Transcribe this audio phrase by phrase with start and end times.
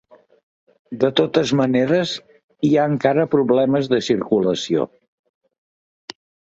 [1.03, 2.15] De totes maneres,
[2.69, 4.91] hi ha encara problemes de circulació.